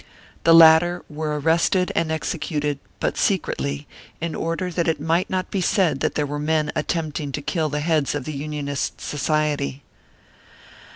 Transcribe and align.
The 0.45 0.55
latter 0.55 1.03
were 1.11 1.39
arrested 1.39 1.91
and 1.93 2.11
executed, 2.11 2.79
but 2.99 3.19
secretly, 3.19 3.85
in 4.19 4.33
order 4.33 4.71
that 4.71 4.87
it 4.87 4.99
might 4.99 5.29
not 5.29 5.51
be 5.51 5.61
said 5.61 5.99
that 5.99 6.15
there 6.15 6.25
were 6.25 6.39
men 6.39 6.71
attempting 6.75 7.31
to 7.33 7.39
kill 7.43 7.69
the 7.69 7.81
heads 7.81 8.15
of 8.15 8.23
the 8.25 8.33
Unionist 8.33 8.99
Society. 8.99 9.83